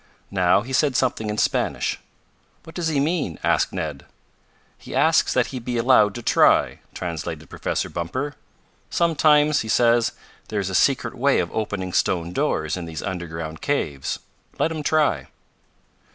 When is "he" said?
0.63-0.73, 2.87-2.99, 4.75-4.95, 5.53-5.59, 9.61-9.67